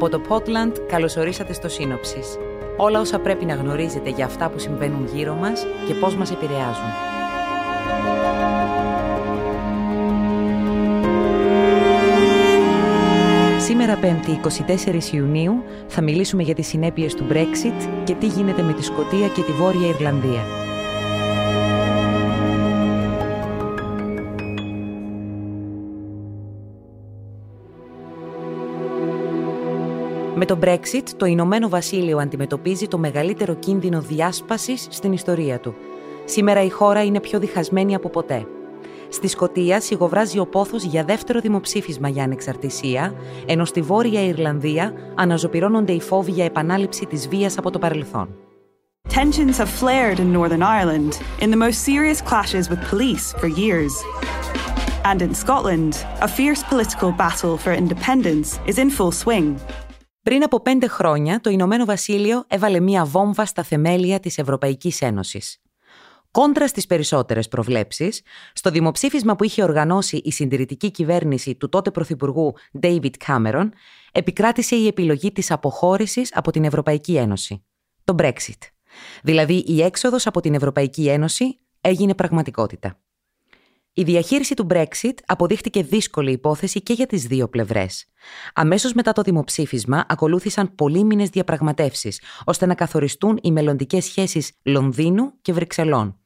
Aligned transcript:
Από 0.00 0.08
το 0.08 0.20
Portland 0.28 0.72
καλωσορίσατε 0.88 1.52
στο 1.52 1.68
Σύνοψης. 1.68 2.38
Όλα 2.76 3.00
όσα 3.00 3.18
πρέπει 3.18 3.44
να 3.44 3.54
γνωρίζετε 3.54 4.10
για 4.10 4.24
αυτά 4.24 4.48
που 4.48 4.58
συμβαίνουν 4.58 5.08
γύρω 5.14 5.34
μας 5.34 5.66
και 5.86 5.94
πώς 5.94 6.14
μας 6.16 6.30
επηρεάζουν. 6.30 6.90
Σήμερα 13.58 13.98
5η 14.02 14.30
24 15.08 15.12
Ιουνίου 15.12 15.62
θα 15.86 16.02
μιλήσουμε 16.02 16.42
για 16.42 16.54
τις 16.54 16.66
συνέπειες 16.66 17.14
του 17.14 17.26
Brexit 17.30 17.88
και 18.04 18.14
τι 18.14 18.26
γίνεται 18.26 18.62
με 18.62 18.72
τη 18.72 18.84
Σκοτία 18.84 19.28
και 19.28 19.42
τη 19.42 19.52
Βόρεια 19.52 19.88
Ιρλανδία. 19.88 20.57
Με 30.40 30.44
το 30.44 30.58
Brexit, 30.62 31.08
το 31.16 31.26
Ηνωμένο 31.26 31.68
Βασίλειο 31.68 32.18
αντιμετωπίζει 32.18 32.88
το 32.88 32.98
μεγαλύτερο 32.98 33.54
κίνδυνο 33.54 34.00
διάσπασης 34.00 34.86
στην 34.90 35.12
ιστορία 35.12 35.60
του. 35.60 35.74
Σήμερα 36.24 36.62
η 36.62 36.68
χώρα 36.68 37.04
είναι 37.04 37.20
πιο 37.20 37.38
διχασμένη 37.38 37.94
από 37.94 38.08
ποτέ. 38.08 38.46
Στη 39.08 39.28
Σκωτία 39.28 39.80
σιγοβράζει 39.80 40.38
ο 40.38 40.46
πόθος 40.46 40.82
για 40.82 41.04
δεύτερο 41.04 41.40
δημοψήφισμα 41.40 42.08
για 42.08 42.24
ανεξαρτησία, 42.24 43.14
ενώ 43.46 43.64
στη 43.64 43.80
Βόρεια 43.80 44.24
Ιρλανδία 44.24 44.92
αναζωπυρώνονται 45.14 45.92
οι 45.92 46.00
φόβοι 46.00 46.30
για 46.30 46.44
επανάληψη 46.44 47.06
της 47.06 47.28
βίας 47.28 47.58
από 47.58 47.70
το 47.70 47.78
παρελθόν. 47.78 48.28
Tensions 49.14 49.58
have 49.58 49.70
flared 49.82 50.18
in 50.18 50.32
Northern 50.32 50.62
Ireland 50.62 51.12
in 51.42 51.50
the 51.50 51.60
most 51.66 51.78
serious 51.90 52.20
clashes 52.30 52.64
with 52.70 52.80
police 52.90 53.26
for 53.40 53.48
years. 53.64 53.92
And 55.10 55.22
in 55.22 55.34
Scotland, 55.44 55.92
a 56.20 56.28
fierce 56.28 56.62
political 56.72 57.10
battle 57.22 57.56
for 57.62 57.72
independence 57.72 58.48
is 58.70 58.76
in 58.82 58.88
full 58.96 59.12
swing. 59.24 59.48
Πριν 60.28 60.42
από 60.42 60.60
πέντε 60.60 60.88
χρόνια, 60.88 61.40
το 61.40 61.50
Ηνωμένο 61.50 61.84
Βασίλειο 61.84 62.44
έβαλε 62.48 62.80
μία 62.80 63.04
βόμβα 63.04 63.44
στα 63.44 63.62
θεμέλια 63.62 64.20
της 64.20 64.38
Ευρωπαϊκής 64.38 65.02
Ένωσης. 65.02 65.62
Κόντρα 66.30 66.68
στις 66.68 66.86
περισσότερες 66.86 67.48
προβλέψεις, 67.48 68.22
στο 68.52 68.70
δημοψήφισμα 68.70 69.36
που 69.36 69.44
είχε 69.44 69.62
οργανώσει 69.62 70.16
η 70.16 70.32
συντηρητική 70.32 70.90
κυβέρνηση 70.90 71.54
του 71.54 71.68
τότε 71.68 71.90
Πρωθυπουργού 71.90 72.54
David 72.80 73.10
Cameron, 73.26 73.68
επικράτησε 74.12 74.76
η 74.76 74.86
επιλογή 74.86 75.32
της 75.32 75.50
αποχώρησης 75.50 76.36
από 76.36 76.50
την 76.50 76.64
Ευρωπαϊκή 76.64 77.16
Ένωση. 77.16 77.64
Το 78.04 78.14
Brexit. 78.18 78.68
Δηλαδή 79.22 79.64
η 79.66 79.82
έξοδος 79.82 80.26
από 80.26 80.40
την 80.40 80.54
Ευρωπαϊκή 80.54 81.08
Ένωση 81.08 81.58
έγινε 81.80 82.14
πραγματικότητα. 82.14 83.00
Η 83.98 84.02
διαχείριση 84.02 84.54
του 84.54 84.66
Brexit 84.70 85.12
αποδείχτηκε 85.26 85.82
δύσκολη 85.82 86.32
υπόθεση 86.32 86.82
και 86.82 86.92
για 86.92 87.06
τις 87.06 87.26
δύο 87.26 87.48
πλευρές. 87.48 88.06
Αμέσως 88.54 88.92
μετά 88.92 89.12
το 89.12 89.22
δημοψήφισμα 89.22 90.04
ακολούθησαν 90.08 90.74
πολύμηνες 90.74 91.28
διαπραγματεύσεις, 91.28 92.20
ώστε 92.44 92.66
να 92.66 92.74
καθοριστούν 92.74 93.38
οι 93.42 93.52
μελλοντικές 93.52 94.04
σχέσεις 94.04 94.52
Λονδίνου 94.62 95.32
και 95.42 95.52
Βρυξελών. 95.52 96.18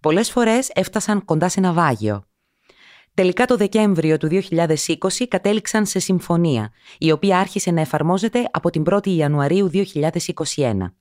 Πολλές 0.00 0.30
φορές 0.30 0.70
έφτασαν 0.74 1.24
κοντά 1.24 1.48
σε 1.48 1.60
ναυάγιο. 1.60 2.24
Τελικά 3.14 3.44
το 3.44 3.56
Δεκέμβριο 3.56 4.16
του 4.16 4.28
2020 4.28 4.96
κατέληξαν 5.28 5.86
σε 5.86 5.98
συμφωνία, 5.98 6.72
η 6.98 7.10
οποία 7.10 7.38
άρχισε 7.38 7.70
να 7.70 7.80
εφαρμόζεται 7.80 8.48
από 8.50 8.70
την 8.70 8.84
1η 8.90 9.08
Ιανουαρίου 9.08 9.70
2021. 9.72 10.92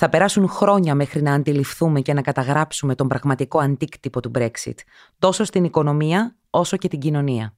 Θα 0.00 0.08
περάσουν 0.08 0.48
χρόνια 0.48 0.94
μέχρι 0.94 1.22
να 1.22 1.32
αντιληφθούμε 1.32 2.00
και 2.00 2.12
να 2.12 2.20
καταγράψουμε 2.20 2.94
τον 2.94 3.08
πραγματικό 3.08 3.58
αντίκτυπο 3.58 4.20
του 4.20 4.30
Brexit, 4.38 4.74
τόσο 5.18 5.44
στην 5.44 5.64
οικονομία 5.64 6.36
όσο 6.50 6.76
και 6.76 6.88
την 6.88 6.98
κοινωνία. 6.98 7.56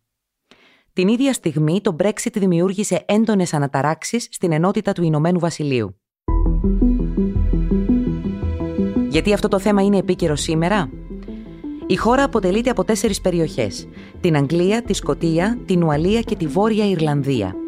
Την 0.92 1.08
ίδια 1.08 1.32
στιγμή 1.32 1.80
το 1.80 1.97
Brexit 2.02 2.32
δημιούργησε 2.32 3.05
έντονες 3.06 3.55
αναταράξεις 3.55 4.28
στην 4.30 4.52
ενότητα 4.52 4.92
του 4.92 5.02
Ηνωμένου 5.02 5.38
Βασιλείου. 5.38 6.00
Γιατί 9.09 9.32
αυτό 9.32 9.48
το 9.48 9.59
θέμα 9.59 9.82
είναι 9.82 9.98
επίκαιρο 9.98 10.37
σήμερα; 10.37 10.91
Η 11.87 11.97
χώρα 11.97 12.22
αποτελείται 12.22 12.70
από 12.70 12.84
τέσσερις 12.84 13.20
περιοχές. 13.20 13.88
Την 14.20 14.37
Αγγλία, 14.37 14.82
τη 14.82 14.93
Σκοτία, 14.93 15.59
την 15.66 15.82
Ουαλία 15.82 16.20
και 16.20 16.37
τη 16.37 16.47
Βόρεια 16.47 16.88
Ιρλανδία– 16.88 17.54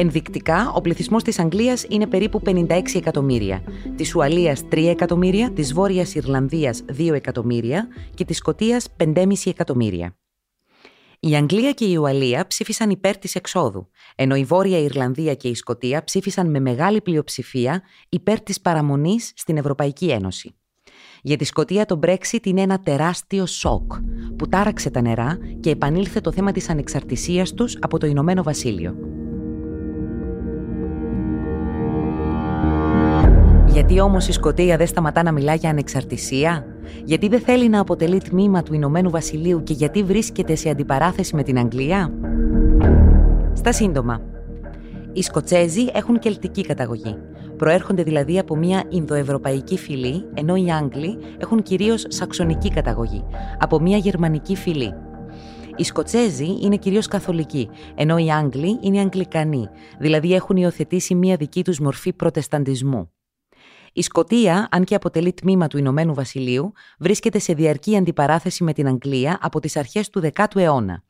Ενδεικτικά, 0.00 0.72
ο 0.74 0.80
πληθυσμός 0.80 1.22
της 1.22 1.38
Αγγλίας 1.38 1.84
είναι 1.88 2.06
περίπου 2.06 2.40
56 2.44 2.94
εκατομμύρια, 2.94 3.62
της 3.96 4.14
Ουαλίας 4.14 4.62
3 4.68 4.88
εκατομμύρια, 4.88 5.52
της 5.52 5.72
Βόρειας 5.72 6.14
Ιρλανδίας 6.14 6.84
2 6.88 7.14
εκατομμύρια 7.14 7.88
και 8.14 8.24
της 8.24 8.36
Σκοτίας 8.36 8.88
5,5 8.96 9.50
εκατομμύρια. 9.50 10.16
Η 11.20 11.34
Αγγλία 11.34 11.72
και 11.72 11.84
η 11.84 11.96
Ουαλία 11.96 12.46
ψήφισαν 12.46 12.90
υπέρ 12.90 13.18
της 13.18 13.34
εξόδου, 13.34 13.88
ενώ 14.14 14.34
η 14.34 14.44
Βόρεια 14.44 14.78
Ιρλανδία 14.78 15.34
και 15.34 15.48
η 15.48 15.54
Σκοτία 15.54 16.04
ψήφισαν 16.04 16.50
με 16.50 16.60
μεγάλη 16.60 17.00
πλειοψηφία 17.00 17.82
υπέρ 18.08 18.40
της 18.40 18.60
παραμονής 18.60 19.32
στην 19.36 19.56
Ευρωπαϊκή 19.56 20.10
Ένωση. 20.10 20.54
Για 21.22 21.36
τη 21.36 21.44
Σκοτία 21.44 21.86
το 21.86 21.98
Brexit 22.02 22.46
είναι 22.46 22.60
ένα 22.60 22.80
τεράστιο 22.80 23.46
σοκ 23.46 23.92
που 24.36 24.48
τάραξε 24.48 24.90
τα 24.90 25.00
νερά 25.00 25.38
και 25.60 25.70
επανήλθε 25.70 26.20
το 26.20 26.32
θέμα 26.32 26.52
της 26.52 26.68
ανεξαρτησίας 26.68 27.54
τους 27.54 27.76
από 27.80 27.98
το 27.98 28.06
Ηνωμένο 28.06 28.42
Βασίλειο. 28.42 29.17
Γιατί 33.78 34.00
όμως 34.00 34.28
η 34.28 34.32
Σκωτία 34.32 34.76
δεν 34.76 34.86
σταματά 34.86 35.22
να 35.22 35.32
μιλά 35.32 35.54
για 35.54 35.70
ανεξαρτησία, 35.70 36.66
γιατί 37.04 37.28
δεν 37.28 37.40
θέλει 37.40 37.68
να 37.68 37.80
αποτελεί 37.80 38.20
τμήμα 38.20 38.62
του 38.62 38.74
Ηνωμένου 38.74 39.10
Βασιλείου 39.10 39.62
και 39.62 39.72
γιατί 39.72 40.02
βρίσκεται 40.02 40.54
σε 40.54 40.68
αντιπαράθεση 40.68 41.34
με 41.34 41.42
την 41.42 41.58
Αγγλία; 41.58 42.12
Στα 43.52 43.72
σύντομα, 43.72 44.20
οι 45.12 45.22
Σκοτσέζοι 45.22 45.86
έχουν 45.92 46.18
κελτική 46.18 46.62
καταγωγή. 46.62 47.16
Προέρχονται 47.56 48.02
δηλαδή 48.02 48.38
από 48.38 48.56
μια 48.56 48.84
Ινδοευρωπαϊκή 48.88 49.78
φυλή, 49.78 50.24
ενώ 50.34 50.54
οι 50.54 50.70
Άγγλοι 50.70 51.18
έχουν 51.38 51.62
κυρίως 51.62 52.04
σαξονική 52.08 52.70
καταγωγή, 52.70 53.24
από 53.58 53.80
μια 53.80 53.96
γερμανική 53.96 54.56
φυλή. 54.56 54.94
Οι 55.76 55.84
Σκοτσέζοι 55.84 56.58
είναι 56.62 56.76
κυρίως 56.76 57.06
καθολικοί, 57.06 57.68
ενώ 57.94 58.16
οι 58.16 58.30
Άγγλοι 58.30 58.78
είναι 58.80 59.00
Αγγλικανοί, 59.00 59.68
δηλαδή 59.98 60.34
έχουν 60.34 60.56
υιοθετήσει 60.56 61.14
μια 61.14 61.36
δική 61.36 61.64
τους 61.64 61.80
μορφή 61.80 62.12
προτεσταντισμού. 62.12 63.10
Η 63.98 64.02
Σκοτία, 64.02 64.68
αν 64.70 64.84
και 64.84 64.94
αποτελεί 64.94 65.32
τμήμα 65.32 65.66
του 65.66 65.78
Ηνωμένου 65.78 66.14
Βασιλείου, 66.14 66.72
βρίσκεται 66.98 67.38
σε 67.38 67.52
διαρκή 67.52 67.96
αντιπαράθεση 67.96 68.64
με 68.64 68.72
την 68.72 68.86
Αγγλία 68.86 69.38
από 69.40 69.60
τις 69.60 69.76
αρχές 69.76 70.10
του 70.10 70.30
10ου 70.34 70.56
αιώνα. 70.56 71.02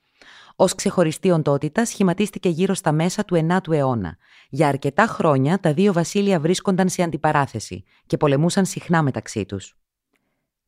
Ω 0.56 0.64
ξεχωριστή 0.64 1.30
οντότητα 1.30 1.84
σχηματίστηκε 1.84 2.48
γύρω 2.48 2.74
στα 2.74 2.92
μέσα 2.92 3.24
του 3.24 3.46
9ου 3.48 3.72
αιώνα. 3.72 4.16
Για 4.50 4.68
αρκετά 4.68 5.06
χρόνια 5.06 5.60
τα 5.60 5.72
δύο 5.72 5.92
βασίλεια 5.92 6.40
βρίσκονταν 6.40 6.88
σε 6.88 7.02
αντιπαράθεση 7.02 7.84
και 8.06 8.16
πολεμούσαν 8.16 8.64
συχνά 8.64 9.02
μεταξύ 9.02 9.44
τους. 9.44 9.76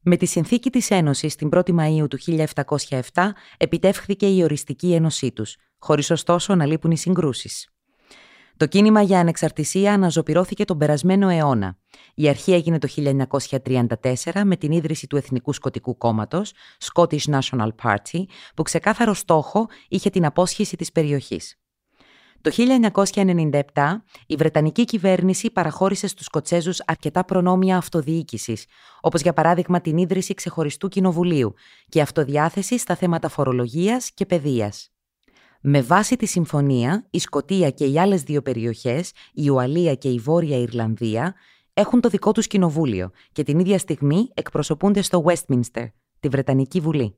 Με 0.00 0.16
τη 0.16 0.26
συνθήκη 0.26 0.70
της 0.70 0.90
Ένωσης 0.90 1.34
την 1.34 1.48
1η 1.52 1.74
Μαΐου 1.74 2.06
του 2.08 2.18
1707 3.12 3.30
επιτεύχθηκε 3.56 4.26
η 4.26 4.42
οριστική 4.42 4.92
ένωσή 4.92 5.32
τους, 5.32 5.56
χωρίς 5.78 6.10
ωστόσο 6.10 6.54
να 6.54 6.66
λείπουν 6.66 6.90
οι 6.90 6.96
συγκρούσεις. 6.96 7.68
Το 8.60 8.66
κίνημα 8.66 9.02
για 9.02 9.20
ανεξαρτησία 9.20 9.92
αναζωπυρώθηκε 9.92 10.64
τον 10.64 10.78
περασμένο 10.78 11.28
αιώνα. 11.28 11.76
Η 12.14 12.28
αρχή 12.28 12.52
έγινε 12.52 12.78
το 12.78 12.88
1934 12.96 14.42
με 14.44 14.56
την 14.56 14.72
ίδρυση 14.72 15.06
του 15.06 15.16
Εθνικού 15.16 15.52
Σκοτικού 15.52 15.96
Κόμματος, 15.96 16.52
Scottish 16.92 17.38
National 17.38 17.68
Party, 17.82 18.24
που 18.56 18.62
ξεκάθαρο 18.62 19.14
στόχο 19.14 19.66
είχε 19.88 20.10
την 20.10 20.24
απόσχηση 20.24 20.76
της 20.76 20.92
περιοχής. 20.92 21.58
Το 22.40 22.50
1997 22.50 23.60
η 24.26 24.34
Βρετανική 24.34 24.84
κυβέρνηση 24.84 25.50
παραχώρησε 25.50 26.06
στους 26.06 26.24
Σκοτσέζους 26.26 26.82
αρκετά 26.86 27.24
προνόμια 27.24 27.76
αυτοδιοίκησης, 27.76 28.66
όπως 29.00 29.20
για 29.20 29.32
παράδειγμα 29.32 29.80
την 29.80 29.96
ίδρυση 29.96 30.34
ξεχωριστού 30.34 30.88
κοινοβουλίου 30.88 31.54
και 31.88 32.00
αυτοδιάθεση 32.00 32.78
στα 32.78 32.94
θέματα 32.94 33.28
φορολογίας 33.28 34.10
και 34.14 34.26
παιδείας. 34.26 34.90
Με 35.62 35.82
βάση 35.82 36.16
τη 36.16 36.26
συμφωνία, 36.26 37.06
η 37.10 37.18
Σκοτία 37.18 37.70
και 37.70 37.84
οι 37.84 37.98
άλλες 37.98 38.22
δύο 38.22 38.42
περιοχές, 38.42 39.12
η 39.32 39.48
Ουαλία 39.48 39.94
και 39.94 40.08
η 40.08 40.18
Βόρεια 40.18 40.56
Ιρλανδία, 40.56 41.34
έχουν 41.74 42.00
το 42.00 42.08
δικό 42.08 42.32
τους 42.32 42.46
κοινοβούλιο 42.46 43.10
και 43.32 43.42
την 43.42 43.58
ίδια 43.58 43.78
στιγμή 43.78 44.30
εκπροσωπούνται 44.34 45.02
στο 45.02 45.24
Westminster, 45.26 45.86
τη 46.20 46.28
Βρετανική 46.28 46.80
Βουλή. 46.80 47.16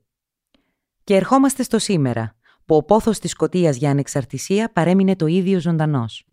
Και 1.03 1.15
ερχόμαστε 1.15 1.63
στο 1.63 1.79
σήμερα, 1.79 2.35
που 2.65 2.75
ο 2.75 2.83
πόθος 2.83 3.19
της 3.19 3.31
Σκοτίας 3.31 3.75
για 3.75 3.89
ανεξαρτησία 3.89 4.71
παρέμεινε 4.71 5.15
το 5.15 5.25
ίδιο 5.25 5.59
ζωντανός. 5.59 6.25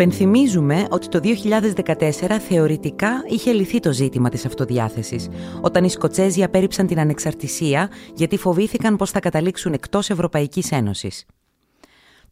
Υπενθυμίζουμε 0.00 0.86
ότι 0.90 1.08
το 1.08 1.20
2014 1.22 2.38
θεωρητικά 2.48 3.24
είχε 3.28 3.52
λυθεί 3.52 3.80
το 3.80 3.92
ζήτημα 3.92 4.28
της 4.28 4.44
αυτοδιάθεσης, 4.44 5.28
όταν 5.60 5.84
οι 5.84 5.90
Σκοτσέζοι 5.90 6.42
απέρριψαν 6.42 6.86
την 6.86 7.00
ανεξαρτησία 7.00 7.90
γιατί 8.14 8.36
φοβήθηκαν 8.36 8.96
πως 8.96 9.10
θα 9.10 9.20
καταλήξουν 9.20 9.72
εκτός 9.72 10.10
Ευρωπαϊκής 10.10 10.72
Ένωσης. 10.72 11.26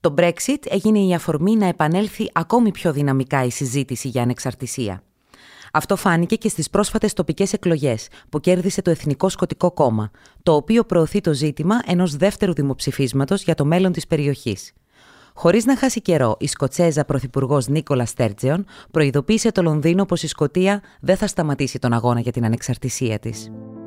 Το 0.00 0.14
Brexit 0.18 0.62
έγινε 0.68 0.98
η 0.98 1.14
αφορμή 1.14 1.56
να 1.56 1.66
επανέλθει 1.66 2.30
ακόμη 2.32 2.70
πιο 2.70 2.92
δυναμικά 2.92 3.44
η 3.44 3.50
συζήτηση 3.50 4.08
για 4.08 4.22
ανεξαρτησία. 4.22 5.02
Αυτό 5.72 5.96
φάνηκε 5.96 6.36
και 6.36 6.48
στις 6.48 6.70
πρόσφατες 6.70 7.12
τοπικές 7.12 7.52
εκλογές 7.52 8.08
που 8.28 8.40
κέρδισε 8.40 8.82
το 8.82 8.90
Εθνικό 8.90 9.28
Σκοτικό 9.28 9.72
Κόμμα, 9.72 10.10
το 10.42 10.54
οποίο 10.54 10.84
προωθεί 10.84 11.20
το 11.20 11.32
ζήτημα 11.32 11.80
ενός 11.86 12.16
δεύτερου 12.16 12.52
δημοψηφίσματος 12.52 13.42
για 13.42 13.54
το 13.54 13.64
μέλλον 13.64 13.92
της 13.92 14.06
περιοχής. 14.06 14.72
Χωρί 15.40 15.60
να 15.64 15.76
χάσει 15.76 16.00
καιρό, 16.00 16.36
η 16.38 16.46
Σκοτσέζα 16.46 17.04
Πρωθυπουργό 17.04 17.60
Νίκολα 17.68 18.06
Στέρτζεον 18.06 18.66
προειδοποίησε 18.90 19.52
το 19.52 19.62
Λονδίνο 19.62 20.04
πω 20.04 20.16
η 20.22 20.26
Σκωτία 20.26 20.82
δεν 21.00 21.16
θα 21.16 21.26
σταματήσει 21.26 21.78
τον 21.78 21.92
αγώνα 21.92 22.20
για 22.20 22.32
την 22.32 22.44
ανεξαρτησία 22.44 23.18
τη. 23.18 23.30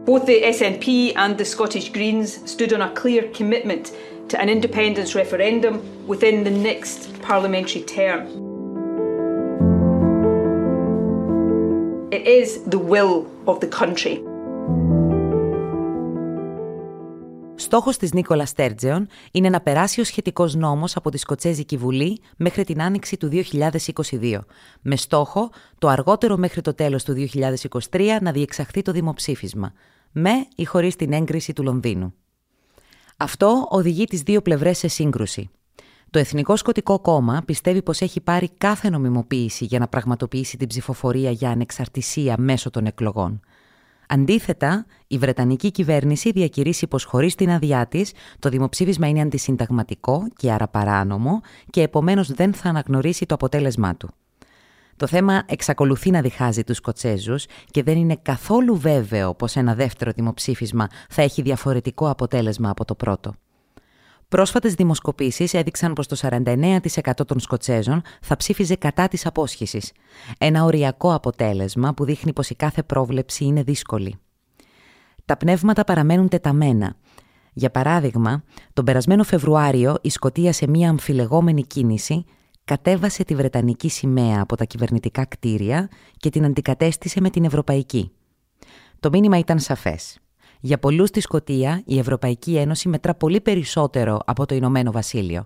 Both 0.05 0.25
the 0.25 0.41
SNP 0.59 0.85
and 1.15 1.37
the 1.37 1.45
Scottish 1.45 1.91
Greens 1.91 2.29
stood 2.53 2.73
on 2.73 2.81
a 2.81 2.91
clear 3.01 3.23
commitment 3.39 3.85
to 4.29 4.35
an 4.41 4.49
independence 4.49 5.11
referendum 5.21 5.75
within 6.07 6.43
the 6.47 6.55
next 6.69 6.99
parliamentary 7.27 7.83
term. 7.97 8.21
It 12.17 12.23
is 12.39 12.49
the 12.73 12.81
will 12.91 13.15
of 13.51 13.55
the 13.63 13.71
country. 13.79 14.30
Στόχος 17.71 17.97
της 17.97 18.13
Νίκολας 18.13 18.49
Στέρτζεον 18.49 19.07
είναι 19.31 19.49
να 19.49 19.61
περάσει 19.61 20.01
ο 20.01 20.03
σχετικός 20.03 20.55
νόμος 20.55 20.95
από 20.95 21.09
τη 21.09 21.17
Σκοτσέζικη 21.17 21.77
Βουλή 21.77 22.21
μέχρι 22.37 22.63
την 22.63 22.81
άνοιξη 22.81 23.17
του 23.17 23.29
2022, 23.31 24.39
με 24.81 24.95
στόχο 24.95 25.49
το 25.77 25.87
αργότερο 25.87 26.37
μέχρι 26.37 26.61
το 26.61 26.73
τέλος 26.73 27.03
του 27.03 27.29
2023 27.91 28.17
να 28.21 28.31
διεξαχθεί 28.31 28.81
το 28.81 28.91
δημοψήφισμα, 28.91 29.73
με 30.11 30.31
ή 30.55 30.65
χωρίς 30.65 30.95
την 30.95 31.13
έγκριση 31.13 31.53
του 31.53 31.63
Λονδίνου. 31.63 32.13
Αυτό 33.17 33.67
οδηγεί 33.69 34.03
τις 34.03 34.21
δύο 34.21 34.41
πλευρές 34.41 34.77
σε 34.77 34.87
σύγκρουση. 34.87 35.49
Το 36.09 36.19
Εθνικό 36.19 36.55
Σκοτικό 36.55 36.99
Κόμμα 36.99 37.41
πιστεύει 37.45 37.81
πως 37.81 38.01
έχει 38.01 38.21
πάρει 38.21 38.49
κάθε 38.57 38.89
νομιμοποίηση 38.89 39.65
για 39.65 39.79
να 39.79 39.87
πραγματοποιήσει 39.87 40.57
την 40.57 40.67
ψηφοφορία 40.67 41.31
για 41.31 41.49
ανεξαρτησία 41.49 42.35
μέσω 42.37 42.69
των 42.69 42.85
εκλογών– 42.85 43.39
Αντίθετα, 44.13 44.85
η 45.07 45.17
Βρετανική 45.17 45.71
κυβέρνηση 45.71 46.31
διακηρύσει 46.31 46.87
πως 46.87 47.03
χωρίς 47.03 47.35
την 47.35 47.49
άδειά 47.49 47.87
της, 47.87 48.11
το 48.39 48.49
δημοψήφισμα 48.49 49.07
είναι 49.07 49.21
αντισυνταγματικό 49.21 50.27
και 50.35 50.51
άρα 50.51 50.67
παράνομο 50.67 51.41
και 51.69 51.81
επομένως 51.81 52.31
δεν 52.31 52.53
θα 52.53 52.69
αναγνωρίσει 52.69 53.25
το 53.25 53.35
αποτέλεσμά 53.35 53.95
του. 53.95 54.09
Το 54.95 55.07
θέμα 55.07 55.43
εξακολουθεί 55.45 56.09
να 56.09 56.21
διχάζει 56.21 56.63
τους 56.63 56.77
Σκοτσέζους 56.77 57.45
και 57.71 57.83
δεν 57.83 57.97
είναι 57.97 58.17
καθόλου 58.21 58.77
βέβαιο 58.77 59.33
πως 59.33 59.55
ένα 59.55 59.75
δεύτερο 59.75 60.11
δημοψήφισμα 60.15 60.87
θα 61.09 61.21
έχει 61.21 61.41
διαφορετικό 61.41 62.09
αποτέλεσμα 62.09 62.69
από 62.69 62.85
το 62.85 62.95
πρώτο. 62.95 63.33
Πρόσφατες 64.31 64.73
δημοσκοπήσεις 64.73 65.53
έδειξαν 65.53 65.93
πως 65.93 66.07
το 66.07 66.15
49% 66.21 67.27
των 67.27 67.39
Σκοτσέζων 67.39 68.01
θα 68.21 68.35
ψήφιζε 68.35 68.75
κατά 68.75 69.07
της 69.07 69.25
απόσχηση. 69.25 69.81
Ένα 70.37 70.63
οριακό 70.63 71.13
αποτέλεσμα 71.13 71.93
που 71.93 72.05
δείχνει 72.05 72.33
πως 72.33 72.49
η 72.49 72.55
κάθε 72.55 72.83
πρόβλεψη 72.83 73.45
είναι 73.45 73.63
δύσκολη. 73.63 74.15
Τα 75.25 75.37
πνεύματα 75.37 75.83
παραμένουν 75.83 76.27
τεταμένα. 76.27 76.95
Για 77.53 77.71
παράδειγμα, 77.71 78.43
τον 78.73 78.85
περασμένο 78.85 79.23
Φεβρουάριο 79.23 79.97
η 80.01 80.09
Σκοτία 80.09 80.53
σε 80.53 80.67
μία 80.67 80.89
αμφιλεγόμενη 80.89 81.63
κίνηση 81.63 82.25
κατέβασε 82.63 83.23
τη 83.23 83.35
Βρετανική 83.35 83.89
σημαία 83.89 84.41
από 84.41 84.55
τα 84.55 84.65
κυβερνητικά 84.65 85.25
κτίρια 85.25 85.89
και 86.17 86.29
την 86.29 86.45
αντικατέστησε 86.45 87.21
με 87.21 87.29
την 87.29 87.43
Ευρωπαϊκή. 87.43 88.11
Το 88.99 89.09
μήνυμα 89.09 89.37
ήταν 89.37 89.59
σαφές. 89.59 90.19
Για 90.63 90.77
πολλούς 90.77 91.07
στη 91.07 91.19
Σκωτία, 91.19 91.81
η 91.85 91.99
Ευρωπαϊκή 91.99 92.57
Ένωση 92.57 92.89
μετρά 92.89 93.15
πολύ 93.15 93.41
περισσότερο 93.41 94.19
από 94.25 94.45
το 94.45 94.55
Ηνωμένο 94.55 94.91
Βασίλειο. 94.91 95.45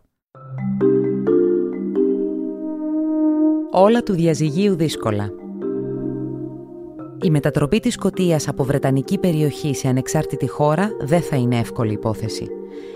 Όλα 3.71 4.03
του 4.03 4.13
διαζυγίου 4.13 4.75
δύσκολα. 4.75 5.29
Η 7.21 7.29
μετατροπή 7.29 7.79
της 7.79 7.93
Σκωτίας 7.93 8.47
από 8.47 8.63
Βρετανική 8.63 9.17
περιοχή 9.17 9.75
σε 9.75 9.87
ανεξάρτητη 9.87 10.47
χώρα 10.47 10.89
δεν 10.99 11.21
θα 11.21 11.35
είναι 11.35 11.59
εύκολη 11.59 11.93
υπόθεση. 11.93 12.47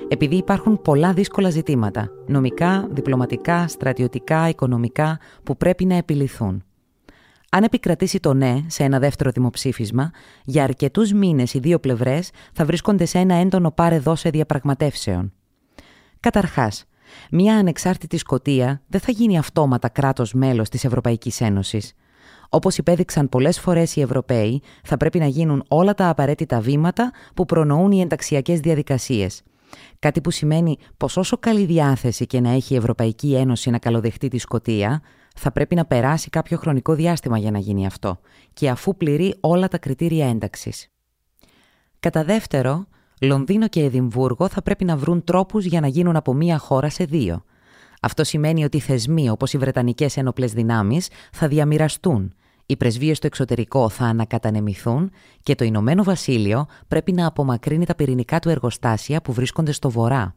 Επειδή 0.08 0.36
υπάρχουν 0.36 0.82
πολλά 0.82 1.14
δύσκολα 1.14 1.50
ζητήματα, 1.50 2.12
νομικά, 2.28 2.88
διπλωματικά, 2.92 3.68
στρατιωτικά, 3.68 4.50
οικονομικά, 4.50 5.20
που 5.44 5.58
πρέπει 5.58 5.86
να 5.86 5.96
επιληθούν. 5.96 6.64
Αν 7.50 7.64
επικρατήσει 7.64 8.20
το 8.20 8.34
ναι 8.34 8.64
σε 8.68 8.84
ένα 8.84 9.00
δεύτερο 9.00 9.32
δημοψήφισμα, 9.32 10.12
για 10.44 10.64
αρκετούς 10.64 11.12
μήνες 11.14 11.54
οι 11.54 11.60
δύο 11.60 11.80
πλευρές 11.80 12.30
θα 12.54 12.66
βρίσκονται 12.66 13.06
σε 13.06 13.18
ένα 13.18 13.36
έντονο 13.36 13.72
πάρε 13.72 14.00
δώσε 14.00 14.30
διαπραγματεύσεων. 14.30 15.34
Καταρχάς, 16.20 16.86
μια 17.32 17.56
ανεξάρτητη 17.56 18.18
Σκοτία 18.18 18.82
δεν 18.88 19.00
θα 19.00 19.12
γίνει 19.12 19.38
αυτόματα 19.38 19.90
κράτος 19.90 20.34
μέλος 20.34 20.70
της 20.70 20.84
Ευρωπαϊκής 20.84 21.42
Ένωσης. 21.42 21.94
Όπως 22.50 22.78
υπέδειξαν 22.78 23.30
πολλές 23.30 23.60
φορές 23.60 23.96
οι 23.96 24.02
Ευρωπαίοι, 24.02 24.62
θα 24.84 24.98
πρέπει 24.98 25.20
να 25.20 25.26
γίνουν 25.26 25.64
όλα 25.68 25.94
τα 25.94 26.10
απαραίτητα 26.10 26.60
βήματα 26.60 27.12
που 27.34 27.46
προνοούν 27.46 27.92
οι 27.92 28.02
ενταξιακές 28.02 28.60
διαδικασίες. 28.60 29.44
Κάτι 30.00 30.22
που 30.22 30.32
σημαίνει 30.32 30.78
πως 30.98 31.18
όσο 31.18 31.38
καλή 31.38 31.66
διάθεση 31.66 32.26
και 32.26 32.40
να 32.40 32.50
έχει 32.50 32.74
η 32.74 32.78
Ευρωπαϊκή 32.78 33.36
Ένωση 33.36 33.70
να 33.70 33.78
καλοδεχτεί 33.78 34.28
τη 34.28 34.38
Σκοτία, 34.38 35.02
θα 35.36 35.52
πρέπει 35.52 35.76
να 35.76 35.86
περάσει 35.86 36.30
κάποιο 36.30 36.58
χρονικό 36.58 36.94
διάστημα 36.94 37.38
για 37.38 37.52
να 37.52 37.60
γίνει 37.60 37.86
αυτό 37.86 38.20
και 38.54 38.70
αφού 38.70 38.96
πληρεί 38.96 39.36
όλα 39.40 39.68
τα 39.68 39.78
κριτήρια 39.78 40.30
ένταξης. 40.30 40.92
Κατά 42.00 42.24
δεύτερο, 42.24 42.86
Λονδίνο 43.22 43.68
και 43.68 43.84
Εδιμβούργο 43.84 44.48
θα 44.48 44.62
πρέπει 44.62 44.86
να 44.86 44.98
βρουν 44.98 45.24
τρόπους 45.24 45.66
για 45.66 45.80
να 45.82 45.88
γίνουν 45.88 46.16
από 46.16 46.34
μία 46.34 46.58
χώρα 46.58 46.90
σε 46.90 47.04
δύο. 47.04 47.44
Αυτό 48.02 48.24
σημαίνει 48.24 48.64
ότι 48.64 48.78
οι 48.78 48.80
θεσμοί 48.80 49.30
όπως 49.30 49.54
οι 49.54 49.58
Βρετανικές 49.58 50.18
ένοπλες 50.18 50.54
δυνάμεις 50.54 51.10
θα 51.32 51.48
διαμοιραστούν, 51.48 52.34
οι 52.66 52.78
πρεσβείες 52.78 53.18
στο 53.18 53.28
εξωτερικό 53.28 53.90
θα 53.90 54.06
ανακατανεμηθούν 54.06 55.12
και 55.44 55.56
το 55.56 55.64
Ηνωμένο 55.64 56.04
Βασίλειο 56.04 56.68
πρέπει 56.88 57.12
να 57.12 57.28
απομακρύνει 57.28 57.86
τα 57.86 57.96
πυρηνικά 57.96 58.40
του 58.40 58.50
εργοστάσια 58.50 59.22
που 59.22 59.34
βρίσκονται 59.34 59.72
στο 59.72 59.90
βορρά. 59.90 60.36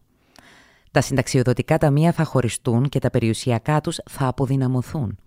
Τα 0.92 1.00
συνταξιοδοτικά 1.00 1.78
ταμεία 1.78 2.12
θα 2.12 2.24
χωριστούν 2.24 2.88
και 2.88 2.98
τα 2.98 3.10
περιουσιακά 3.10 3.80
τους 3.80 4.00
θα 4.10 4.26
αποδυναμωθούν. 4.26 5.18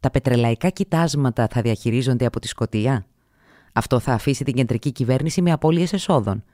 Τα 0.00 0.10
πετρελαϊκά 0.10 0.68
κοιτάσματα 0.68 1.48
θα 1.50 1.60
διαχειρίζονται 1.60 2.26
από 2.26 2.40
τη 2.40 2.48
Σκοτία. 2.48 3.06
Αυτό 3.72 3.98
θα 3.98 4.12
αφήσει 4.12 4.44
την 4.44 4.54
κεντρική 4.54 4.92
κυβέρνηση 4.92 5.42
με 5.42 5.52
απώλειες 5.52 5.92
εσόδων. 5.92 6.44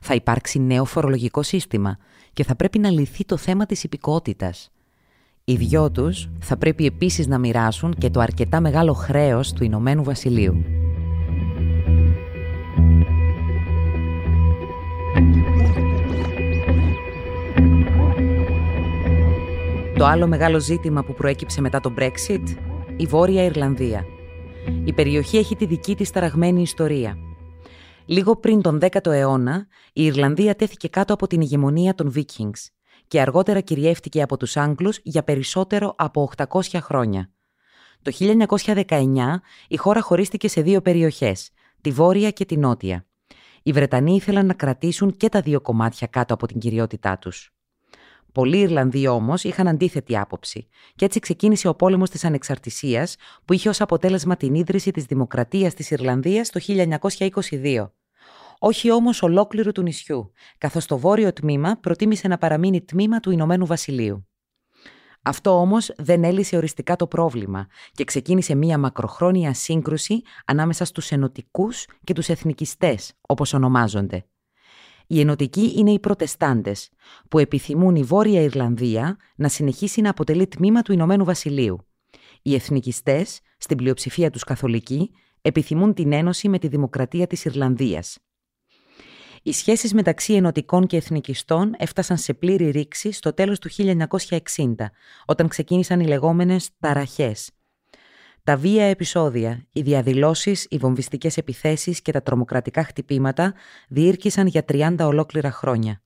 Θα 0.00 0.14
υπάρξει 0.14 0.58
νέο 0.58 0.84
φορολογικό 0.84 1.42
σύστημα 1.42 1.96
και 2.32 2.44
θα 2.44 2.56
πρέπει 2.56 2.78
να 2.78 2.90
λυθεί 2.90 3.24
το 3.24 3.36
θέμα 3.36 3.66
της 3.66 3.84
υπηκότητας. 3.84 4.70
Οι 5.44 5.54
δυο 5.54 5.90
τους 5.90 6.28
θα 6.40 6.56
πρέπει 6.56 6.86
επίσης 6.86 7.26
να 7.26 7.38
μοιράσουν 7.38 7.94
και 7.98 8.10
το 8.10 8.20
αρκετά 8.20 8.60
μεγάλο 8.60 8.92
χρέος 8.92 9.52
του 9.52 9.64
Ηνωμένου 9.64 10.02
Βασιλείου. 10.02 10.73
Το 20.04 20.10
άλλο 20.10 20.26
μεγάλο 20.26 20.60
ζήτημα 20.60 21.04
που 21.04 21.14
προέκυψε 21.14 21.60
μετά 21.60 21.80
το 21.80 21.94
Brexit, 21.98 22.44
η 22.96 23.06
Βόρεια 23.06 23.44
Ιρλανδία. 23.44 24.04
Η 24.84 24.92
περιοχή 24.92 25.36
έχει 25.36 25.56
τη 25.56 25.66
δική 25.66 25.94
της 25.94 26.10
ταραγμένη 26.10 26.62
ιστορία. 26.62 27.16
Λίγο 28.04 28.36
πριν 28.36 28.62
τον 28.62 28.78
10ο 28.80 29.06
αιώνα, 29.06 29.66
η 29.92 30.04
Ιρλανδία 30.04 30.54
τέθηκε 30.54 30.88
κάτω 30.88 31.12
από 31.12 31.26
την 31.26 31.40
ηγεμονία 31.40 31.94
των 31.94 32.12
Vikings 32.16 32.66
και 33.08 33.20
αργότερα 33.20 33.60
κυριεύτηκε 33.60 34.22
από 34.22 34.36
τους 34.36 34.56
Άγγλους 34.56 34.98
για 35.02 35.22
περισσότερο 35.22 35.94
από 35.96 36.30
800 36.36 36.60
χρόνια. 36.80 37.30
Το 38.02 38.12
1919 38.86 39.06
η 39.68 39.76
χώρα 39.76 40.00
χωρίστηκε 40.00 40.48
σε 40.48 40.60
δύο 40.60 40.80
περιοχές, 40.80 41.50
τη 41.80 41.90
Βόρεια 41.90 42.30
και 42.30 42.44
τη 42.44 42.56
Νότια. 42.56 43.06
Οι 43.62 43.72
Βρετανοί 43.72 44.14
ήθελαν 44.14 44.46
να 44.46 44.54
κρατήσουν 44.54 45.16
και 45.16 45.28
τα 45.28 45.40
δύο 45.40 45.60
κομμάτια 45.60 46.06
κάτω 46.06 46.34
από 46.34 46.46
την 46.46 46.58
κυριότητά 46.58 47.18
τους. 47.18 47.53
Πολλοί 48.34 48.58
Ιρλανδοί 48.58 49.06
όμως 49.06 49.44
είχαν 49.44 49.68
αντίθετη 49.68 50.16
άποψη, 50.16 50.68
και 50.94 51.04
έτσι 51.04 51.20
ξεκίνησε 51.20 51.68
ο 51.68 51.74
πόλεμος 51.74 52.10
της 52.10 52.24
Ανεξαρτησίας, 52.24 53.16
που 53.44 53.52
είχε 53.52 53.68
ως 53.68 53.80
αποτέλεσμα 53.80 54.36
την 54.36 54.54
ίδρυση 54.54 54.90
της 54.90 55.04
Δημοκρατίας 55.04 55.74
της 55.74 55.90
Ιρλανδίας 55.90 56.50
το 56.50 56.60
1922. 56.60 57.92
Όχι 58.58 58.90
όμως 58.90 59.22
ολόκληρου 59.22 59.72
του 59.72 59.82
νησιού, 59.82 60.32
καθώς 60.58 60.86
το 60.86 60.98
βόρειο 60.98 61.32
τμήμα 61.32 61.76
προτίμησε 61.80 62.28
να 62.28 62.38
παραμείνει 62.38 62.82
τμήμα 62.84 63.20
του 63.20 63.30
Ηνωμένου 63.30 63.66
Βασιλείου. 63.66 64.28
Αυτό 65.22 65.60
όμως 65.60 65.92
δεν 65.96 66.24
έλυσε 66.24 66.56
οριστικά 66.56 66.96
το 66.96 67.06
πρόβλημα 67.06 67.66
και 67.92 68.04
ξεκίνησε 68.04 68.54
μία 68.54 68.78
μακροχρόνια 68.78 69.54
σύγκρουση 69.54 70.22
ανάμεσα 70.44 70.84
στους 70.84 71.10
ενωτικούς 71.10 71.86
και 72.04 72.12
τους 72.12 72.28
εθνικιστές, 72.28 73.12
όπως 73.20 73.52
ονομάζονται. 73.52 74.26
Οι 75.06 75.20
ενωτικοί 75.20 75.72
είναι 75.76 75.90
οι 75.90 75.98
προτεστάντες, 75.98 76.90
που 77.28 77.38
επιθυμούν 77.38 77.96
η 77.96 78.02
Βόρεια 78.02 78.40
Ιρλανδία 78.40 79.16
να 79.36 79.48
συνεχίσει 79.48 80.00
να 80.00 80.10
αποτελεί 80.10 80.46
τμήμα 80.46 80.82
του 80.82 80.92
Ηνωμένου 80.92 81.24
Βασιλείου. 81.24 81.86
Οι 82.42 82.54
εθνικιστές, 82.54 83.40
στην 83.58 83.76
πλειοψηφία 83.76 84.30
τους 84.30 84.44
καθολικοί, 84.44 85.10
επιθυμούν 85.42 85.94
την 85.94 86.12
ένωση 86.12 86.48
με 86.48 86.58
τη 86.58 86.68
δημοκρατία 86.68 87.26
της 87.26 87.44
Ιρλανδίας. 87.44 88.18
Οι 89.42 89.52
σχέσεις 89.52 89.94
μεταξύ 89.94 90.34
ενωτικών 90.34 90.86
και 90.86 90.96
εθνικιστών 90.96 91.74
έφτασαν 91.78 92.16
σε 92.16 92.34
πλήρη 92.34 92.70
ρήξη 92.70 93.12
στο 93.12 93.34
τέλος 93.34 93.58
του 93.58 93.70
1960, 93.70 94.90
όταν 95.26 95.48
ξεκίνησαν 95.48 96.00
οι 96.00 96.06
λεγόμενες 96.06 96.70
ταραχές. 96.78 97.50
Τα 98.44 98.56
βία 98.56 98.84
επεισόδια, 98.84 99.66
οι 99.72 99.80
διαδηλώσεις, 99.82 100.66
οι 100.70 100.76
βομβιστικές 100.76 101.36
επιθέσεις 101.36 102.02
και 102.02 102.12
τα 102.12 102.22
τρομοκρατικά 102.22 102.84
χτυπήματα 102.84 103.54
διήρκησαν 103.88 104.46
για 104.46 104.64
30 104.68 104.96
ολόκληρα 104.98 105.50
χρόνια. 105.50 106.02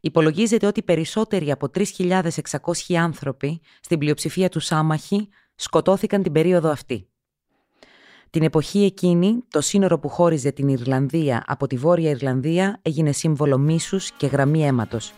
Υπολογίζεται 0.00 0.66
ότι 0.66 0.82
περισσότεροι 0.82 1.50
από 1.50 1.70
3.600 1.74 2.94
άνθρωποι, 2.94 3.60
στην 3.80 3.98
πλειοψηφία 3.98 4.48
τους 4.48 4.64
Σάμαχη, 4.64 5.28
σκοτώθηκαν 5.54 6.22
την 6.22 6.32
περίοδο 6.32 6.70
αυτή. 6.70 7.08
Την 8.30 8.42
εποχή 8.42 8.84
εκείνη, 8.84 9.44
το 9.50 9.60
σύνορο 9.60 9.98
που 9.98 10.08
χώριζε 10.08 10.50
την 10.50 10.68
Ιρλανδία 10.68 11.44
από 11.46 11.66
τη 11.66 11.76
Βόρεια 11.76 12.10
Ιρλανδία 12.10 12.78
έγινε 12.82 13.12
σύμβολο 13.12 13.58
μίσους 13.58 14.10
και 14.10 14.26
γραμμή 14.26 14.66
αίματος 14.66 15.12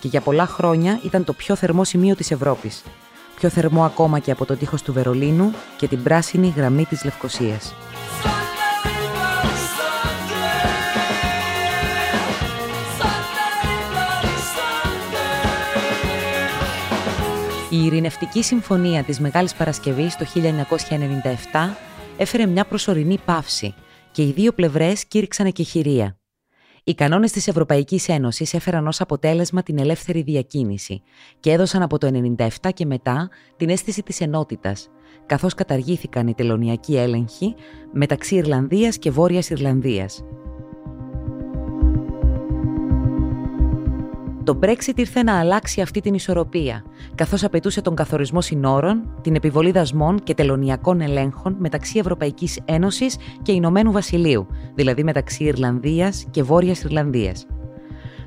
και 0.00 0.08
για 0.08 0.20
πολλά 0.20 0.46
χρόνια 0.46 1.00
ήταν 1.04 1.24
το 1.24 1.32
πιο 1.32 1.56
θερμό 1.56 1.84
σημείο 1.84 2.14
της 2.14 2.30
Ευρώπης. 2.30 2.82
Πιο 3.42 3.50
θερμό 3.50 3.84
ακόμα 3.84 4.18
και 4.18 4.30
από 4.30 4.44
το 4.44 4.56
τείχος 4.56 4.82
του 4.82 4.92
Βερολίνου 4.92 5.52
και 5.76 5.88
την 5.88 6.02
πράσινη 6.02 6.52
γραμμή 6.56 6.84
της 6.84 7.04
Λευκοσίας. 7.04 7.74
Η 17.70 17.84
Ειρηνευτική 17.84 18.42
Συμφωνία 18.42 19.02
της 19.02 19.20
Μεγάλης 19.20 19.54
Παρασκευής 19.54 20.16
το 20.16 20.26
1997 21.52 21.74
έφερε 22.16 22.46
μια 22.46 22.64
προσωρινή 22.64 23.18
παύση 23.24 23.74
και 24.10 24.22
οι 24.22 24.32
δύο 24.32 24.52
πλευρές 24.52 25.04
κήρυξαν 25.04 25.46
εκεχηρία. 25.46 26.21
Οι 26.84 26.94
κανόνες 26.94 27.32
της 27.32 27.48
Ευρωπαϊκής 27.48 28.08
Ένωσης 28.08 28.54
έφεραν 28.54 28.86
ως 28.86 29.00
αποτέλεσμα 29.00 29.62
την 29.62 29.78
ελεύθερη 29.78 30.22
διακίνηση 30.22 31.02
και 31.40 31.50
έδωσαν 31.52 31.82
από 31.82 31.98
το 31.98 32.34
1997 32.36 32.48
και 32.74 32.86
μετά 32.86 33.30
την 33.56 33.68
αίσθηση 33.68 34.02
της 34.02 34.20
ενότητας, 34.20 34.88
καθώς 35.26 35.54
καταργήθηκαν 35.54 36.26
οι 36.26 36.34
τελωνιακοί 36.34 36.96
έλεγχοι 36.96 37.54
μεταξύ 37.92 38.34
Ιρλανδίας 38.34 38.98
και 38.98 39.10
Βόρειας 39.10 39.50
Ιρλανδίας. 39.50 40.24
Το 44.44 44.58
Brexit 44.62 44.96
ήρθε 44.96 45.22
να 45.22 45.38
αλλάξει 45.38 45.80
αυτή 45.80 46.00
την 46.00 46.14
ισορροπία, 46.14 46.84
καθώς 47.14 47.44
απαιτούσε 47.44 47.80
τον 47.80 47.94
καθορισμό 47.94 48.40
συνόρων, 48.40 49.18
την 49.22 49.34
επιβολή 49.34 49.70
δασμών 49.70 50.18
και 50.22 50.34
τελωνιακών 50.34 51.00
ελέγχων 51.00 51.56
μεταξύ 51.58 51.98
Ευρωπαϊκής 51.98 52.60
Ένωσης 52.64 53.16
και 53.42 53.52
Ηνωμένου 53.52 53.92
Βασιλείου, 53.92 54.46
δηλαδή 54.74 55.04
μεταξύ 55.04 55.44
Ιρλανδίας 55.44 56.26
και 56.30 56.42
Βόρειας 56.42 56.82
Ιρλανδίας. 56.82 57.46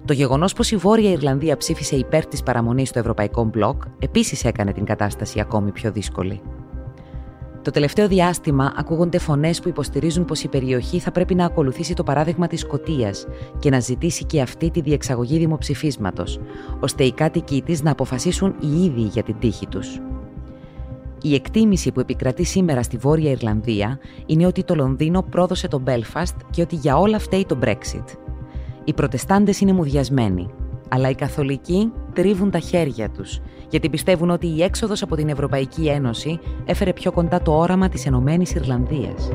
Το 0.05 0.13
γεγονός 0.13 0.53
πως 0.53 0.71
η 0.71 0.75
Βόρεια 0.75 1.11
Ιρλανδία 1.11 1.57
ψήφισε 1.57 1.95
υπέρ 1.95 2.25
της 2.25 2.43
παραμονής 2.43 2.89
στο 2.89 2.99
Ευρωπαϊκό 2.99 3.43
Μπλοκ 3.43 3.83
επίσης 3.99 4.45
έκανε 4.45 4.73
την 4.73 4.85
κατάσταση 4.85 5.39
ακόμη 5.39 5.71
πιο 5.71 5.91
δύσκολη. 5.91 6.41
Το 7.65 7.71
τελευταίο 7.71 8.07
διάστημα 8.07 8.73
ακούγονται 8.75 9.17
φωνές 9.17 9.59
που 9.59 9.69
υποστηρίζουν 9.69 10.25
πως 10.25 10.43
η 10.43 10.47
περιοχή 10.47 10.99
θα 10.99 11.11
πρέπει 11.11 11.35
να 11.35 11.45
ακολουθήσει 11.45 11.93
το 11.93 12.03
παράδειγμα 12.03 12.47
της 12.47 12.59
Σκωτίας 12.59 13.27
και 13.59 13.69
να 13.69 13.79
ζητήσει 13.79 14.23
και 14.23 14.41
αυτή 14.41 14.71
τη 14.71 14.81
διεξαγωγή 14.81 15.37
δημοψηφίσματος, 15.37 16.39
ώστε 16.79 17.03
οι 17.03 17.11
κάτοικοι 17.11 17.61
της 17.61 17.83
να 17.83 17.91
αποφασίσουν 17.91 18.55
οι 18.59 18.83
ίδιοι 18.83 19.01
για 19.01 19.23
την 19.23 19.35
τύχη 19.39 19.67
τους. 19.67 19.99
Η 21.21 21.33
εκτίμηση 21.33 21.91
που 21.91 21.99
επικρατεί 21.99 22.43
σήμερα 22.43 22.83
στη 22.83 22.97
Βόρεια 22.97 23.31
Ιρλανδία 23.31 23.99
είναι 24.25 24.45
ότι 24.45 24.63
το 24.63 24.75
Λονδίνο 24.75 25.21
πρόδωσε 25.21 25.67
τον 25.67 25.83
Belfast 25.87 26.35
και 26.49 26.61
ότι 26.61 26.75
για 26.75 26.97
όλα 26.97 27.19
φταίει 27.19 27.45
το 27.45 27.59
Brexit. 27.63 28.05
Οι 28.83 28.93
προτεστάντες 28.93 29.59
είναι 29.59 29.73
μουδιασμένοι, 29.73 30.49
αλλά 30.89 31.09
οι 31.09 31.15
καθολικοί 31.15 31.91
τρίβουν 32.13 32.51
τα 32.51 32.59
χέρια 32.59 33.09
τους 33.09 33.39
γιατί 33.69 33.89
πιστεύουν 33.89 34.29
ότι 34.29 34.47
η 34.47 34.63
έξοδος 34.63 35.01
από 35.01 35.15
την 35.15 35.29
Ευρωπαϊκή 35.29 35.87
Ένωση 35.87 36.39
έφερε 36.65 36.93
πιο 36.93 37.11
κοντά 37.11 37.41
το 37.41 37.57
όραμα 37.57 37.89
της 37.89 38.05
Ενωμένης 38.05 38.53
Ιρλανδίας. 38.53 39.29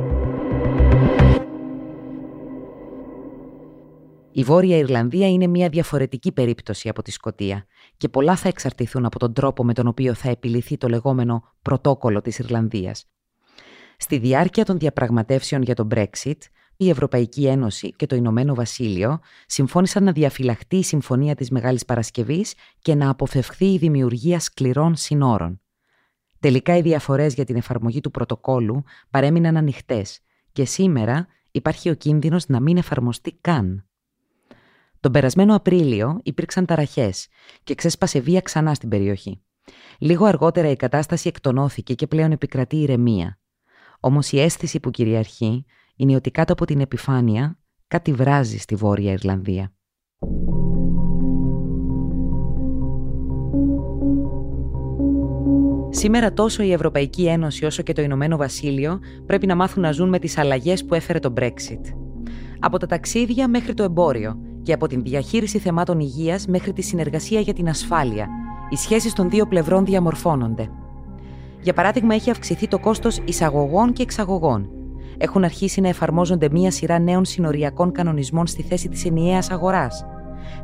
Η 4.33 4.43
Βόρεια 4.43 4.77
Ιρλανδία 4.77 5.29
είναι 5.29 5.47
μια 5.47 5.69
διαφορετική 5.69 6.33
περίπτωση 6.33 6.89
από 6.89 7.03
τη 7.03 7.11
Σκοτία 7.11 7.67
και 7.97 8.09
πολλά 8.09 8.37
θα 8.37 8.49
εξαρτηθούν 8.49 9.05
από 9.05 9.19
τον 9.19 9.33
τρόπο 9.33 9.65
με 9.65 9.75
τον 9.75 9.87
οποίο 9.87 10.15
θα 10.15 10.31
επιληθεί 10.31 10.77
το 10.77 10.89
λεγόμενο 10.89 11.43
πρωτόκολλο 11.63 12.21
της 12.21 12.39
Ιρλανδίας. 12.39 13.11
Στη 13.97 14.19
διάρκεια 14.19 14.65
των 14.65 14.79
διαπραγματεύσεων 14.79 15.63
για 15.63 15.75
τον 15.75 15.89
Brexit, 15.95 16.37
η 16.83 16.89
Ευρωπαϊκή 16.89 17.47
Ένωση 17.47 17.93
και 17.93 18.07
το 18.07 18.17
Ηνωμένο 18.17 18.55
Βασίλειο 18.55 19.21
συμφώνησαν 19.47 20.05
να 20.05 20.13
διαφυλαχτεί 20.13 20.77
η 20.77 20.83
Συμφωνία 20.83 21.35
της 21.35 21.51
Μεγάλης 21.51 21.85
Παρασκευής 21.85 22.55
και 22.79 22.95
να 22.95 23.11
αποφευχθεί 23.11 23.73
η 23.73 23.79
δημιουργία 23.79 24.41
σκληρών 24.41 24.97
συνόρων. 24.97 25.61
Τελικά 26.41 26.77
οι 26.77 26.81
διαφορές 26.81 27.35
για 27.35 27.45
την 27.45 27.57
εφαρμογή 27.57 28.01
του 28.01 28.11
πρωτοκόλου 28.11 28.83
παρέμειναν 29.11 29.57
ανοιχτές 29.57 30.21
και 30.53 30.65
σήμερα 30.65 31.27
υπάρχει 31.51 31.91
ο 31.91 31.95
κίνδυνος 31.95 32.49
να 32.49 32.61
μην 32.61 32.77
εφαρμοστεί 32.77 33.39
καν. 33.41 33.87
Τον 35.01 35.13
περασμένο 35.13 35.55
Απρίλιο 35.55 36.21
υπήρξαν 36.23 36.67
ταραχές 36.67 37.29
και 37.65 37.75
ξέσπασε 37.75 38.21
βία 38.21 38.41
ξανά 38.41 38.75
στην 38.75 38.89
περιοχή. 38.89 39.43
Λίγο 39.99 40.25
αργότερα 40.25 40.71
η 40.71 40.77
κατάσταση 40.77 41.29
εκτονώθηκε 41.29 41.95
και 41.95 42.07
πλέον 42.07 42.33
επικρατεί 42.33 42.77
ηρεμία. 42.77 43.39
Όμως 44.01 44.33
η 44.33 44.41
αίσθηση 44.41 44.81
που 44.81 44.91
κυριαρχεί 44.91 45.65
είναι 45.97 46.15
ότι 46.15 46.31
κάτω 46.31 46.53
από 46.53 46.65
την 46.65 46.81
επιφάνεια 46.81 47.59
κάτι 47.87 48.13
βράζει 48.13 48.59
στη 48.59 48.75
Βόρεια 48.75 49.13
Ιρλανδία. 49.13 49.73
Σήμερα 55.91 56.33
τόσο 56.33 56.63
η 56.63 56.73
Ευρωπαϊκή 56.73 57.27
Ένωση 57.27 57.65
όσο 57.65 57.83
και 57.83 57.93
το 57.93 58.03
Ηνωμένο 58.03 58.37
Βασίλειο 58.37 58.99
πρέπει 59.27 59.47
να 59.47 59.55
μάθουν 59.55 59.83
να 59.83 59.93
ζουν 59.93 60.09
με 60.09 60.19
τις 60.19 60.39
αλλαγές 60.39 60.85
που 60.85 60.95
έφερε 60.95 61.19
το 61.19 61.33
Brexit. 61.37 61.95
Από 62.59 62.79
τα 62.79 62.87
ταξίδια 62.87 63.49
μέχρι 63.49 63.75
το 63.75 63.83
εμπόριο 63.83 64.39
και 64.63 64.73
από 64.73 64.87
την 64.87 65.03
διαχείριση 65.03 65.59
θεμάτων 65.59 66.01
υγείας 66.01 66.47
μέχρι 66.47 66.73
τη 66.73 66.83
συνεργασία 66.83 67.41
για 67.41 67.53
την 67.53 67.69
ασφάλεια, 67.69 68.27
οι 68.71 68.77
σχέσεις 68.77 69.13
των 69.13 69.31
δύο 69.31 69.47
πλευρών 69.47 69.85
διαμορφώνονται. 69.85 70.71
Για 71.63 71.73
παράδειγμα, 71.73 72.15
έχει 72.15 72.31
αυξηθεί 72.31 72.69
το 72.69 72.79
κόστος 72.79 73.21
εισαγωγών 73.25 73.93
και 73.93 74.03
εξαγωγών 74.03 74.80
έχουν 75.21 75.45
αρχίσει 75.45 75.81
να 75.81 75.89
εφαρμόζονται 75.89 76.49
μία 76.51 76.71
σειρά 76.71 76.99
νέων 76.99 77.25
συνοριακών 77.25 77.93
κανονισμών 77.93 78.47
στη 78.47 78.63
θέση 78.63 78.89
της 78.89 79.05
ενιαίας 79.05 79.51
αγοράς. 79.51 80.05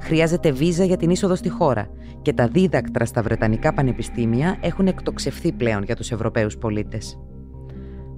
Χρειάζεται 0.00 0.50
βίζα 0.50 0.84
για 0.84 0.96
την 0.96 1.10
είσοδο 1.10 1.34
στη 1.34 1.48
χώρα 1.48 1.88
και 2.22 2.32
τα 2.32 2.48
δίδακτρα 2.48 3.04
στα 3.04 3.22
Βρετανικά 3.22 3.74
πανεπιστήμια 3.74 4.56
έχουν 4.60 4.86
εκτοξευθεί 4.86 5.52
πλέον 5.52 5.82
για 5.82 5.96
τους 5.96 6.10
Ευρωπαίους 6.10 6.56
πολίτες. 6.58 7.18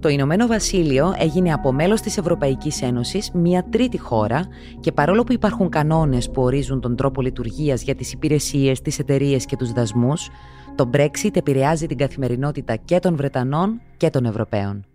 Το 0.00 0.08
Ηνωμένο 0.08 0.46
Βασίλειο 0.46 1.14
έγινε 1.18 1.52
από 1.52 1.72
μέλος 1.72 2.00
της 2.00 2.18
Ευρωπαϊκής 2.18 2.82
Ένωσης 2.82 3.30
μια 3.34 3.64
τρίτη 3.70 3.98
χώρα 3.98 4.46
και 4.80 4.92
παρόλο 4.92 5.24
που 5.24 5.32
υπάρχουν 5.32 5.68
κανόνες 5.68 6.30
που 6.30 6.42
ορίζουν 6.42 6.80
τον 6.80 6.96
τρόπο 6.96 7.20
λειτουργίας 7.20 7.82
για 7.82 7.94
τις 7.94 8.12
υπηρεσίες, 8.12 8.80
τις 8.80 8.98
εταιρείες 8.98 9.44
και 9.44 9.56
τους 9.56 9.72
δασμούς, 9.72 10.28
το 10.74 10.90
Brexit 10.92 11.36
επηρεάζει 11.36 11.86
την 11.86 11.96
καθημερινότητα 11.96 12.76
και 12.76 12.98
των 12.98 13.16
Βρετανών 13.16 13.80
και 13.96 14.10
των 14.10 14.24
Ευρωπαίων. 14.24 14.87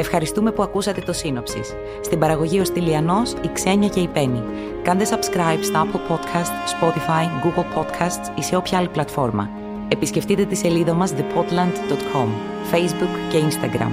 Ευχαριστούμε 0.00 0.52
που 0.52 0.62
ακούσατε 0.62 1.00
το 1.00 1.12
σύνοψης. 1.12 1.74
Στην 2.00 2.18
παραγωγή 2.18 2.60
ο 2.60 2.64
Στυλιανός, 2.64 3.32
η 3.32 3.50
Ξένια 3.52 3.88
και 3.88 4.00
η 4.00 4.08
Πέννη. 4.08 4.42
Κάντε 4.82 5.06
subscribe 5.10 5.62
στα 5.62 5.86
Apple 5.86 6.12
Podcast, 6.12 6.52
Spotify, 6.74 7.44
Google 7.44 7.78
Podcasts 7.78 8.38
ή 8.38 8.42
σε 8.42 8.56
όποια 8.56 8.78
άλλη 8.78 8.88
πλατφόρμα. 8.88 9.50
Επισκεφτείτε 9.88 10.44
τη 10.44 10.54
σελίδα 10.54 10.94
μας 10.94 11.12
thepotland.com, 11.14 12.28
Facebook 12.72 13.30
και 13.30 13.38
Instagram. 13.48 13.90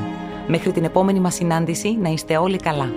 Μέχρι 0.48 0.72
την 0.72 0.84
επόμενη 0.84 1.20
μας 1.20 1.36
συνάντηση 1.36 1.98
να 2.02 2.10
είστε 2.10 2.38
όλοι 2.38 2.58
καλά. 2.58 2.90